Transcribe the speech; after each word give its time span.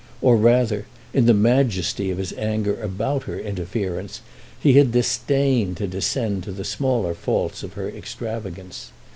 Or, 0.19 0.35
rather, 0.35 0.87
in 1.13 1.27
the 1.27 1.33
majesty 1.35 2.09
of 2.09 2.17
his 2.17 2.33
anger 2.33 2.81
about 2.81 3.25
her 3.25 3.37
interference, 3.39 4.21
he 4.59 4.73
had 4.73 4.91
disdained 4.93 5.77
to 5.77 5.85
descend 5.85 6.41
to 6.45 6.51
the 6.51 6.63
smaller 6.65 7.13
faults 7.13 7.61
of 7.61 7.73
her 7.73 7.87
extravagance. 7.87 8.91